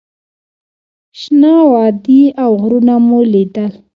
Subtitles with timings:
[1.19, 3.71] شنه وادي او غرونه مو لیدل.